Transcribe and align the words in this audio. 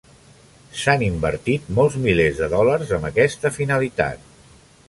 S'han 0.83 1.03
invertit 1.07 1.69
molts 1.79 1.99
milers 2.07 2.41
de 2.41 2.49
dòlars 2.57 2.97
amb 2.99 3.09
aquesta 3.11 3.53
finalitat. 3.63 4.29